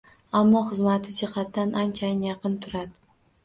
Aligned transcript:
Ammo 0.37 0.61
xizmati 0.69 1.13
jihatidan 1.19 1.77
anchayin 1.85 2.27
yaqin 2.31 2.61
turadi. 2.67 3.11